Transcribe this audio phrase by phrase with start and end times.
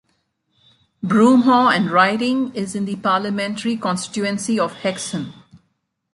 [1.03, 5.31] Broomhaugh and Riding is in the parliamentary constituency of Hexham.